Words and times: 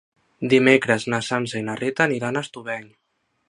Dimecres 0.53 1.05
na 1.13 1.21
Sança 1.29 1.61
i 1.61 1.67
na 1.69 1.77
Rita 1.83 2.07
aniran 2.09 2.41
a 2.41 2.47
Estubeny. 2.49 2.93